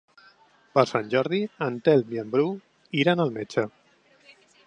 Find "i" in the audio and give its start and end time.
2.17-2.21